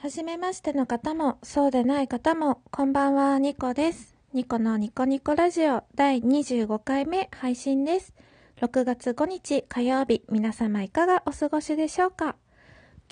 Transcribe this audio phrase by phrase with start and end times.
[0.00, 4.14] はじめましての方も、そうでない方も、こんばんは、ニコです。
[4.32, 8.14] ニコのニコニコラジオ第25回目配信です。
[8.60, 12.36] 6月5日火曜日、皆様いかがお過ごしでしょうか？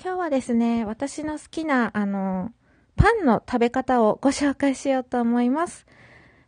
[0.01, 2.53] 今日はですね、私の好きな、あの、
[2.95, 5.87] パンの食べ方をご紹介しようと思います。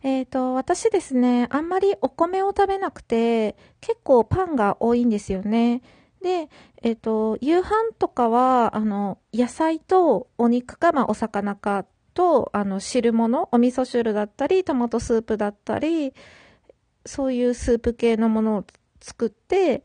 [0.05, 5.83] えっ、と、私ですね、あんまりお米を食べなくて、結構パンが多いんですよね。
[6.23, 6.49] で、
[6.83, 16.15] えっ、と、夕飯とかは、あの、野菜とお肉か、まあ、お魚かと、あの、汁物、お味噌汁だったり、トマトスープだったり、
[17.07, 18.65] そういうスープ系のものを
[19.01, 19.85] 作って、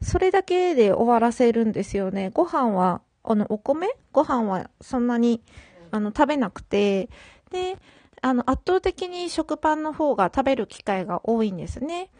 [0.00, 2.30] それだけで終わらせるんですよね。
[2.30, 3.88] ご飯は、あの、お米？
[4.12, 5.42] ご飯はそんなに、
[5.90, 7.08] あの、食べなくて、
[7.50, 7.76] で、
[8.20, 12.10] あの、圧倒的に食パンの方が食べる機会が多いんですね。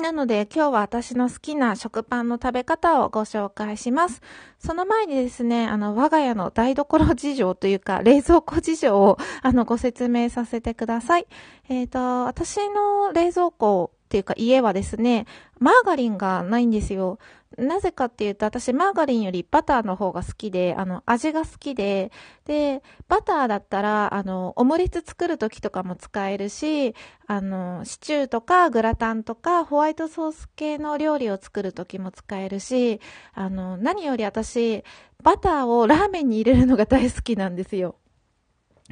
[0.00, 4.20] なので今日は私の好きな食パンの食べ方をご紹介します。
[4.58, 11.26] その前にですね、あの、我が家の台所事情というか、 冷蔵庫事情を、あの、ご説明させてください。
[11.68, 15.26] えっ、と、私の冷蔵庫ていうか家はですね、
[15.58, 17.18] マーガリンがないんですよ。
[17.58, 22.10] なぜかっていうと、私マーガリンよりバターの方が好きで、あの、味が好きで、
[22.46, 26.94] で、バターだったら、あの、オムレツ作る時とかも使えるし、
[27.26, 33.00] あの、シチューとかグラタンとかホワイトソース系の料理を作る時も使えるし、
[33.34, 34.82] あの、何より私、
[35.22, 37.96] バターをラーメンに入れるのが大好きなんですよ。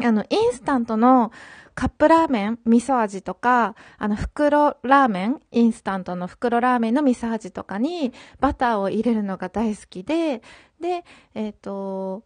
[0.01, 1.33] あの、インスタントの
[1.75, 10.43] カップラーメン、味噌味とか、あの、袋ラーメン、インスタントの袋ラーメンの味噌味とかにバターを入れるのが大好きで、
[10.81, 12.25] で、えっ、と、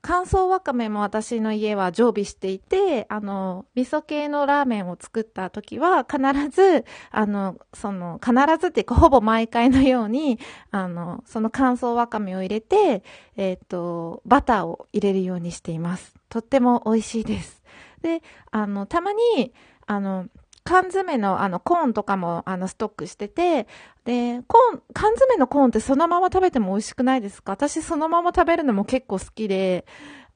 [0.00, 10.38] 乾燥わかめも私の家は常備していて、あの、味噌系のラーメンを作った時は必ず、あの、その、必ずっていうかほぼ毎回のように、
[10.70, 13.02] あの、その乾燥わかめを入れて、
[13.36, 16.14] えっ、と、バターを入れるようにしています。
[16.28, 17.62] とっても美味しいです。
[18.02, 19.52] で、あの、たまに、
[19.86, 20.26] あの、
[20.68, 23.66] 缶詰のあのコーンとかもあのストックしてて、
[24.04, 27.52] で、コーン、缶詰のコーンってそのまま食べても美味しくないですか？
[27.52, 29.86] 私そのまま食べるのも結構好きで、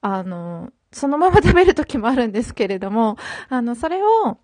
[0.01, 3.17] あの、そのまま食べる時もあるんですけれども、
[3.49, 4.39] あの、それを、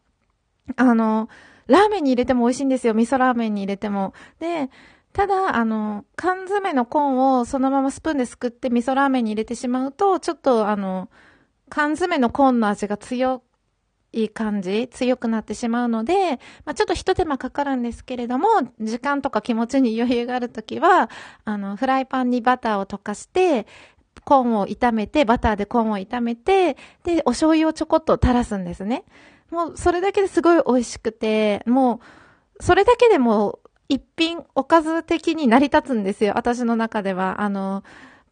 [0.75, 1.27] あの、
[1.66, 2.94] ラーメンに入れても美味しいんですよ。
[2.94, 4.13] 味噌ラーメンに入れても。
[4.39, 4.69] で、
[5.11, 11.09] ただ、あの、缶詰のコーンをそのままスプーンですくって味噌ラーメンに入れてしまうと、ちょっとあの、
[11.67, 13.41] 缶詰のコーンの味が強
[14.11, 18.47] いい感じ、強くなってしまうので、まあ、ちょっと一手間かかるんですけれども、
[18.79, 21.09] 時間とか気持ちに余裕があるときは、
[21.45, 23.67] あの、フライパンにバターを溶かして、
[24.25, 29.03] コーンを炒めて、バターでコーンを炒めて、で、お醤油をちょこっと垂らすんですね。
[29.51, 32.01] もう、それだけですごい美味しくて、も
[32.59, 33.59] う、それだけでも、
[33.89, 36.33] 一品、おかず的に成り立つんですよ。
[36.35, 37.41] 私の中では。
[37.41, 37.83] あの、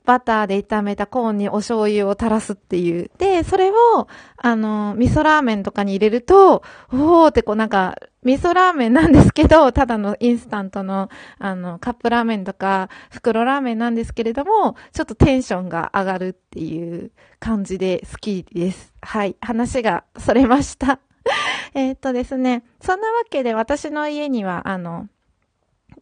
[0.07, 3.11] バターで炒めたコーンにお醤油を垂らすっていう。
[3.17, 4.07] で、それを、
[4.37, 6.63] あの、味噌ラーメンとかに入れると、
[6.93, 11.09] おーってこうなんか、味噌ラーメンなんですけど、ただのインスタントの、
[11.39, 18.93] あの、カップラーメンとか、袋ラーメンなんですけれども、ちょっとテンションが上がるっていう感じで好きです。
[19.01, 19.35] はい。
[19.41, 21.01] 話がそれました。
[21.75, 25.09] えっとですね、そんなわけで私の家には、あの、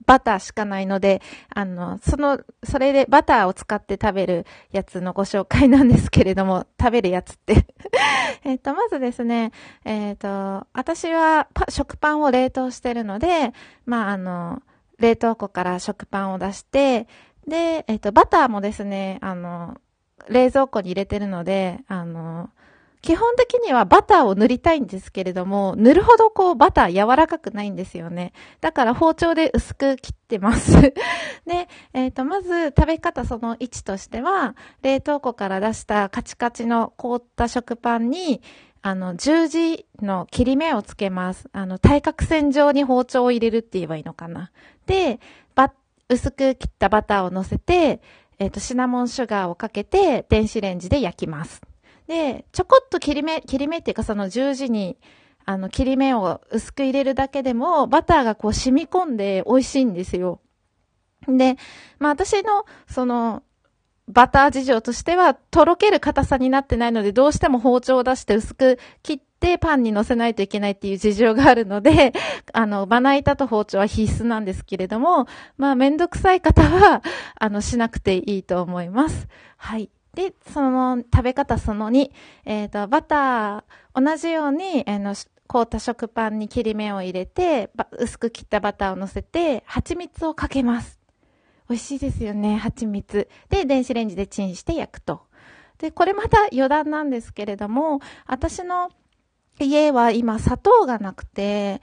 [0.05, 1.21] バターしかないので、
[1.53, 7.65] あの、その、それでバターを使って食べるやつのご紹介なんですけれども、 食べるやつって。
[8.43, 9.51] えっと、まずですね、
[9.83, 13.53] えっ、と、私は食パンを冷凍してるので、
[13.85, 14.61] まあ、あの、
[14.99, 17.07] 冷凍庫から食パンを出して、
[17.47, 19.77] で、えっ、と、バターもですね、あの、
[20.29, 22.49] 冷蔵庫に入れてるので、あの、
[23.05, 28.33] 基本的にはバターを塗りたいんですけれども、塗るほどこうバター柔らかくないんですよね。
[28.61, 30.71] だから包丁で薄く切ってます。
[31.45, 38.41] で、えっ、と、まず食べ方その1としては、冷凍庫から出したカチカチの凍った食パンに、
[38.81, 41.47] あの、十字の切り目をつけます。
[41.53, 44.51] あの、対角線上に包丁を入れるって言えばいいのかな。
[44.87, 45.19] で、
[45.53, 45.71] ば、
[46.09, 48.01] 薄く切ったバターを乗せて、
[48.39, 51.61] えっ、と、シナモンシュガーをかけて、電子レンジで焼きます。
[52.07, 54.97] で、ちょこっと切り目、切り目っていうかその十字に、
[55.45, 60.39] あの、切り目を薄く入れるだけでも、バターがこう染み込んで美味しいんですよ。
[61.27, 61.57] で、
[61.99, 63.43] まあ私の、その、
[64.07, 72.13] バター事情としては、とろける硬さになってないので、どうしても包丁を出して薄く切ってパンに乗せないといけないっていう事情があるので、
[72.53, 77.01] あの、まな板と包丁は必須なんですけれども、まあめんどくさい方は、
[77.39, 79.27] あの、しなくていいと思います。
[79.57, 79.89] はい。
[80.15, 82.09] で、その食べ方その2、
[82.45, 85.13] えっ、と、バター、同じように、あの、
[85.47, 90.99] 凍った食パンに切り目を入れて、薄く切ったバターを乗せて、蜂蜜をかけます。
[91.69, 93.29] 美味しいですよね、蜂蜜。
[93.49, 95.21] で、電子レンジでチンして焼くと。
[95.77, 98.89] で、これまた余談なんですけれども、私の
[99.59, 101.81] 家は今砂糖がなくて、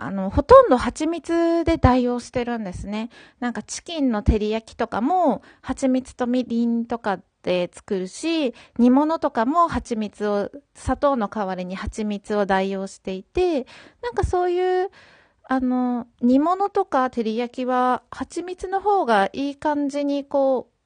[0.00, 3.10] あの、ほとんど蜂蜜で代用してるんですね。
[3.40, 13.66] なんかチキンの照り焼きとかも蜂蜜とみりんとかで作るし、煮物とかも蜂蜜を、砂糖の代わりに蜂蜜を代用していて、
[14.02, 14.90] なんかそういう、
[15.50, 20.78] あの、煮物とか照り焼きは蜂蜜の方がいい感じにこう、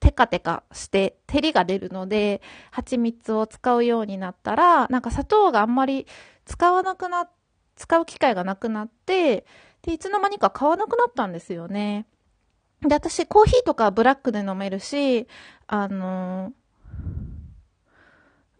[0.00, 6.06] テカテカして照りが出るので、蜂蜜を使うようになったら、なんか砂糖があんまり
[6.44, 7.28] 使わなくな
[7.76, 9.46] 使う機会がなくなって、
[9.82, 12.06] で、いつの間にか買わなくなったんですよね。
[12.82, 15.26] で、私、コーヒーとかブラックで飲めるし、
[15.66, 16.52] あの、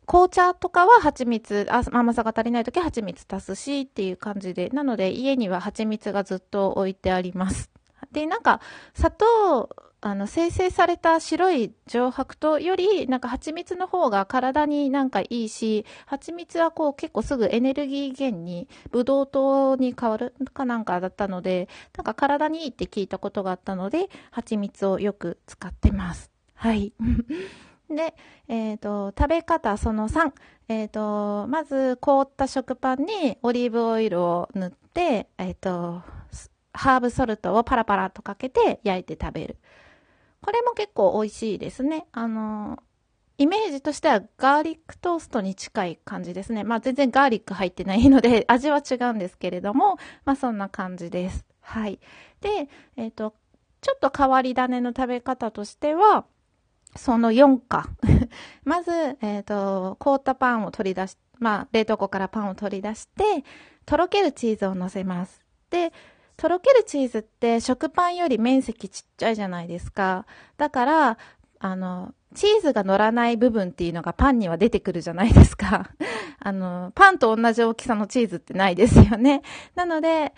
[0.06, 7.70] 紅茶とかは蜂蜜、甘さが足りない時は蜂蜜足すしっていう感じで、なので家には蜂蜜がずっと置いてあります。
[8.12, 8.60] で、なんか、
[8.94, 9.68] 砂糖
[10.06, 26.30] あの、生成された白い上白糖より、なんか蜂蜜の方が体になんかいいし、蜂蜜はこう結構すぐエネルギー源に、ブドウ糖に変わるかなんかだったので、なんか体にいいって聞いたことがあったので、蜂蜜をよく使ってます。
[26.54, 26.92] はい。
[27.90, 28.14] で、
[28.46, 30.32] えっ、ー、と、食べ方その3。
[30.68, 36.02] えっ、ー、と、まず凍った食パンにオリーブオイルを塗って、えっ、ー、と、
[36.72, 39.56] ハーブソルトをパラパラとかけて焼いて食べる。
[40.46, 42.06] これも結構美味しいですね。
[42.12, 42.78] あの、
[43.36, 46.62] イメージとしてはガーリックトーストに近い感じですね。
[46.62, 51.44] まあ全然ガーリック入ってないので 味は違うんですけれども、まあそんな感じです。
[51.62, 51.98] はい。
[52.42, 53.34] で、えっ、ー、と、
[53.80, 56.26] ちょっと変わり種の食べ方としては、
[56.94, 57.88] その4か。
[58.62, 63.42] まず、えっ、ー、と、凍ったパンを取り出し、まあ冷凍庫からパンを取り出して、
[63.84, 65.44] とろけるチーズを乗せます。
[65.70, 65.92] で、
[66.36, 70.26] とろけるチーズって食パンより面積ちっちゃいじゃないですか。
[70.58, 71.18] だから、
[71.58, 75.90] あの、チーズが乗らない部分っていうのがパンには出てくるじゃないですか。
[76.38, 79.42] あの、パンと同じ大きさのチーズってないですよね。
[79.74, 80.34] なので、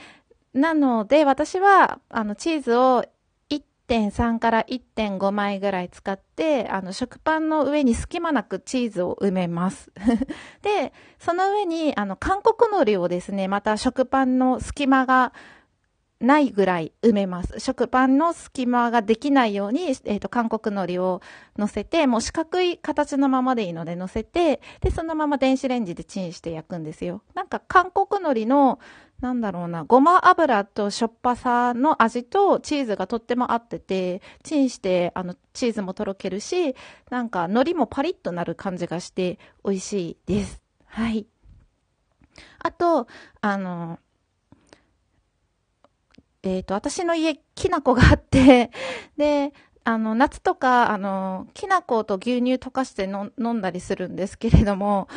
[0.55, 3.05] なので私は、あの、チーズを
[3.51, 9.91] 1.3から1.5枚ぐらい使って、あの、食パンの上に隙間なくチーズを埋めます。
[10.62, 15.33] で、その上に、あの、韓国海苔をですね、また食パンの隙間が
[16.20, 17.61] ないぐらい埋めます。
[17.61, 21.23] 食パンの隙間ができないように、えっ、ー、と、韓国海苔を
[21.56, 27.23] 乗せて、もう四角い形のままでいいので乗せて、で、そのまま電子レンジでチンして焼くんですよ。
[27.35, 28.81] なんか韓国海苔の、
[29.20, 36.75] なんだろうな、ごま油としょっぱさの味とチーズがとっても合ってて、チンして、あの、チーズもとろけるし、
[37.11, 40.61] なんか海苔もパリッとなる感じがして美味しいです。
[40.87, 41.26] はい。
[42.61, 43.06] あと、
[43.41, 43.99] あの、
[46.56, 48.71] えっ、と、私の家、きな粉があって、
[49.17, 49.53] で、
[49.85, 55.09] あの、夏とか、あの、きな粉と牛乳溶かして飲んだりするんですけれども、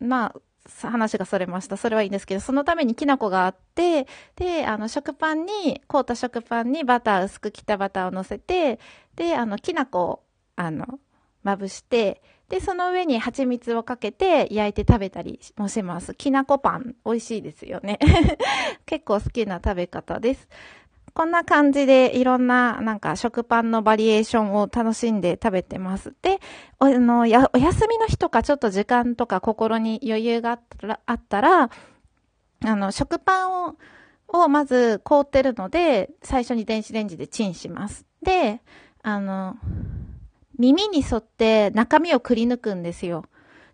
[0.00, 1.76] まあ、話がそれました。
[1.76, 8.78] それはいいんですけど、そのためにきな粉があって、で、あの、食パンに、凍った食パンにバター、薄く切ったバターを乗せて、
[9.16, 10.22] で、あの、きな粉を、
[10.56, 11.00] あの、
[11.42, 16.14] まぶして、で、その上に蜂蜜をかけて焼いて食べたりもします。
[16.14, 17.98] きなこパン、美味しいですよね。
[18.86, 20.48] 結構好きな食べ方です。
[21.12, 26.14] こんな感じでいろんななんか食パンのバリエーションを楽しんで食べてます。
[26.22, 26.40] で、
[26.78, 31.70] おのやお休みの日とかちょっと時間とか心に余裕があったら、あったら
[32.64, 33.76] あの、食パンを
[34.32, 38.06] をまず凍ってるので、最初に電子レンジでチンします。
[38.22, 38.60] で、
[39.02, 39.56] あの、
[40.60, 43.24] 耳に沿って中身をくり抜くんですよ。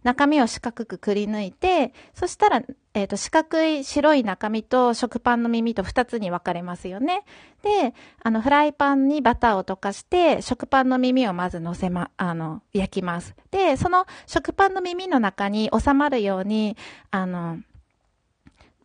[0.04, 2.62] 中身を四角くくり抜いて、そしたら、
[2.94, 7.24] えっ、ー、と、四角い白い中身と食パンの耳と二つに分かれますよね。
[7.64, 13.34] で、あの、フライパンにバターを溶かして、食パンの耳をまず乗せま、あの、焼きます。
[13.50, 16.76] で、その食パンの耳の中に収まるように、
[17.10, 17.58] あの、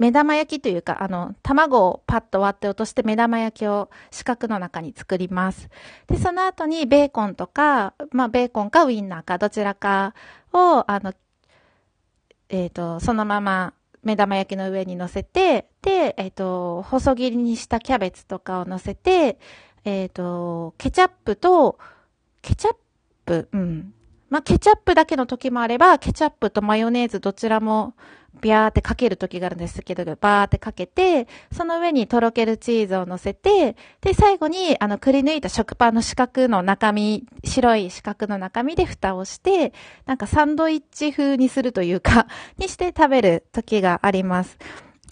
[0.01, 5.70] 目玉焼きというか、あの、卵をパッと割って落として目玉焼きを四角の中に作ります。
[6.08, 10.15] で、その後にベーコンとか、まあ、ベーコンかウインナーかどちらか
[10.53, 11.13] を、あの、
[12.50, 19.38] えっ、ー、と、そのまま目玉焼きの上に乗せて、で、えっ、ー、と、細切りにしたキャベツとかを乗せて、
[19.86, 21.77] えっ、ー、と、ケチャップと、
[22.41, 22.75] ケチャッ
[23.27, 23.93] プ、うん。
[24.31, 27.93] まあ、ケチャップだけの時もあれば、ケチャップとマヨネーズどちらも
[28.40, 39.74] ビャーってかける時があるんですけど、バーってかけて、その上にとろけるチーズを乗せて、で、最後に、あの、くり抜いた食パンの四角の中身、白い四角の中身で蓋をして、
[40.06, 44.58] なんかサンドイッチ風にするというか、 にして食べる時があります。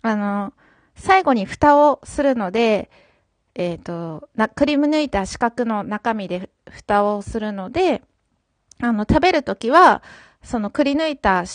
[0.01, 0.53] あの、
[0.95, 2.89] 最後に蓋をするので、
[3.55, 8.01] えっ、ー、と、な、クリーム抜いた四角の中身で蓋をするので、
[8.81, 10.01] あの、食べるときは、
[10.41, 11.45] そのくり抜いた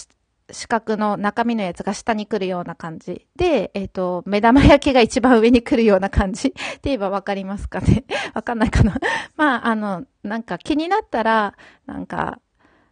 [0.51, 3.27] 四角の中身のやつが下に来るような感じ。
[3.37, 8.05] で、えっ、ー、と、目玉焼きが一番上に来るような感じ って言えばわかりますかね？
[8.35, 8.97] わかんないかな
[9.37, 11.55] まあ、あの、なんか気になったら、
[11.87, 12.41] なんか、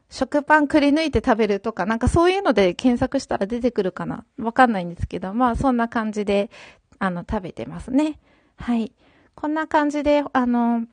[0.09, 4.25] 食パンくり抜いて食べるとか、なんかそういうので検索したら出てくるかな？
[4.38, 6.50] わかんないんですけど、まあそんな感じで、
[6.99, 8.18] あの、食べてますね。
[8.56, 8.92] はい。
[9.35, 10.87] こんな感じで、あの、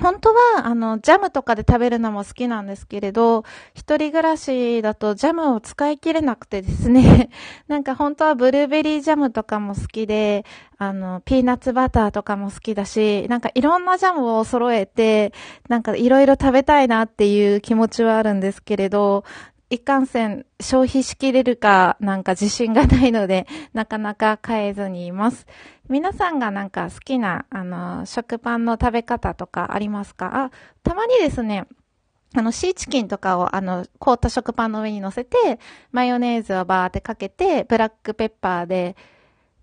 [0.00, 3.44] 本当は、あの、ジャムとかで食べるのも好きなんですけれど、
[3.74, 7.28] 一人暮らしだとジャムを使い切れなくてですね、
[7.68, 10.46] なんか本当はブルーベリージャムとかも好きで、
[10.78, 15.34] あの、ピーナッツバターとかも好きだし、なんかいろんなジャムを揃えて、
[15.68, 19.24] なんかいろいろ食べたいなっていう気持ちはあるんですけれど、
[19.72, 25.46] 一貫線消費しきれるかなんか自信がないので、 なかなか買えずにいます。
[25.88, 30.30] 皆さんがなんか好きな、あの、食パンの食べ方とかありますか？
[30.34, 30.50] あ、
[30.82, 31.64] たまにですね、
[32.34, 35.58] あの、シーチキンとかを、あの、凍った食パンの上に乗せて、
[35.90, 38.94] マヨネーズをバーってかけて、ブラックペッパーで、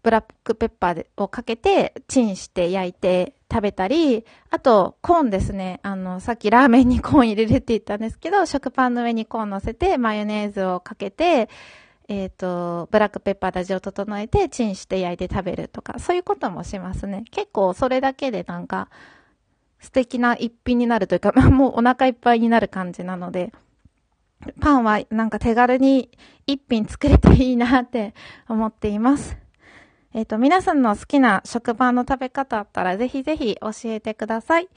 [0.02, 5.80] ブラックペッパーをかけて、チンして焼いて食べたり、あと、コーンですね。
[5.84, 11.50] あの、さっきラーメンにコーン入れるって言ったんですけど、食パンの上にコーン乗せて、マヨネーズをかけて、
[12.08, 17.24] えっ、ー、と、ブラックペッパーで味を整えて、チンして焼いて食べるとか、そういうこともしますね。
[17.32, 18.90] 結構それだけでなんか、
[19.80, 23.54] 素敵な一品になるというか、 もうお腹いっぱいになる感じなので、
[24.60, 26.10] パンはなんか手軽に
[26.48, 28.14] 一品作れていいなって
[28.48, 29.38] 思っています。
[30.14, 34.70] えっ、ー、と、皆さんの好きな食パンの食べ方あったらぜひぜひ教えてください。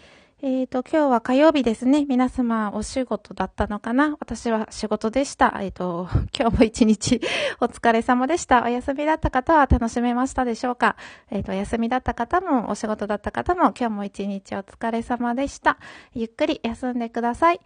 [0.44, 2.04] えっ、ー、と、今日は火曜日ですね。
[2.04, 4.16] 皆様お仕事だったのかな？
[4.18, 5.56] 私は仕事でした。
[5.60, 7.20] えっ、ー、と、今日も一日
[7.60, 8.64] お疲れ様でした。
[8.64, 10.96] お休みだった方は楽しめましたでしょうか？
[11.30, 15.78] えっ、と、お休みだった方もお仕事だった方も今日も一日お疲れ様でした。
[16.12, 17.60] ゆっくり休んでください。